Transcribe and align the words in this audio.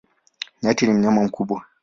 Nyati 0.61 0.83
ni 0.85 0.93
mnyama 0.93 1.21
mkubwa. 1.25 1.59